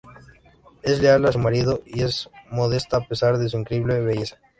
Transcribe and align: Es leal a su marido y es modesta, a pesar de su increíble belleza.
Es 0.81 0.99
leal 0.99 1.27
a 1.27 1.31
su 1.31 1.37
marido 1.37 1.83
y 1.85 2.01
es 2.01 2.27
modesta, 2.49 2.97
a 2.97 3.07
pesar 3.07 3.37
de 3.37 3.49
su 3.49 3.57
increíble 3.59 3.99
belleza. 3.99 4.39